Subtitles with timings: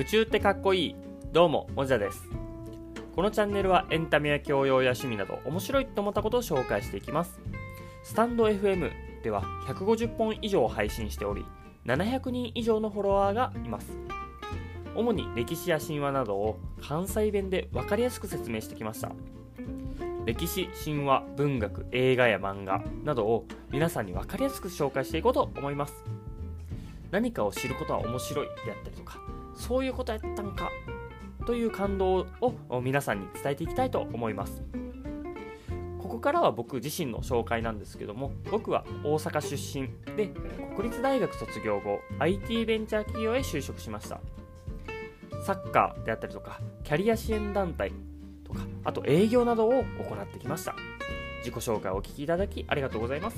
[0.00, 0.96] 夢中ってかっこいい。
[1.30, 2.26] どうももじゃです。
[3.14, 7.38] このチャンネルはエンタメや教養や趣味など面白いと思ったことを紹介していきます。
[8.02, 8.90] スタンド FM
[9.22, 11.44] では150本以上配信しており
[11.84, 13.90] 700人以上のフォロワーがいます。
[14.94, 19.12] 主に歴史や神話などを関西弁で分かりやすく説明してきました。
[20.24, 26.02] 歴史、神話、文学、映画や漫画などを皆さんに分かりやすく紹介していこうと思います。
[27.10, 29.20] 何かを知ることは面白いであったりとか
[29.70, 30.68] そういうことやったんか
[31.46, 34.64] という感動を皆さんに伝えていきたいと思います。
[36.00, 40.32] ここからは僕自身の紹介なんですけども僕は大阪出身で
[40.74, 44.20] 国立大学卒業後 IT ベンチャー企業へ就職しました。
[45.46, 47.92] サッカーであったりとかキャリア支援団体
[48.42, 49.84] とかあと営業などを行
[50.20, 50.74] ってきました。
[51.44, 53.36] 自己紹介をお聞きいただきありがとうございます。